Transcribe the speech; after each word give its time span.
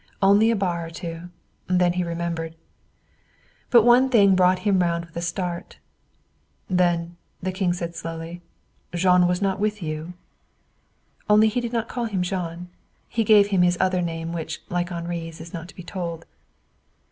Only 0.19 0.49
a 0.49 0.55
bar 0.55 0.83
or 0.87 0.89
two. 0.89 1.29
Then 1.67 1.93
he 1.93 2.03
remembered. 2.03 2.55
But 3.69 3.83
one 3.83 4.09
thing 4.09 4.33
brought 4.35 4.57
him 4.65 4.79
round 4.79 5.05
with 5.05 5.15
a 5.15 5.21
start. 5.21 5.77
"Then," 6.67 7.17
said 7.39 7.45
the 7.45 7.51
King 7.51 7.71
slowly, 7.73 8.41
"Jean 8.95 9.27
was 9.27 9.43
not 9.43 9.59
with 9.59 9.83
you?" 9.83 10.13
Only 11.29 11.49
he 11.49 11.61
did 11.61 11.71
not 11.71 11.87
call 11.87 12.05
him 12.05 12.23
Jean. 12.23 12.69
He 13.09 13.23
gave 13.23 13.49
him 13.49 13.61
his 13.61 13.77
other 13.79 14.01
name, 14.01 14.33
which, 14.33 14.63
like 14.69 14.91
Henri's, 14.91 15.39
is 15.39 15.53
not 15.53 15.67
to 15.67 15.75
be 15.75 15.83
told. 15.83 16.25